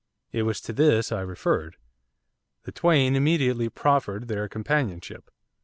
It 0.31 0.41
was 0.41 0.59
to 0.61 0.73
this 0.73 1.11
I 1.11 1.21
referred. 1.21 1.75
The 2.63 2.71
twain 2.71 3.15
immediately 3.15 3.69
proffered 3.69 4.29
their 4.29 4.49
companionship. 4.49 5.29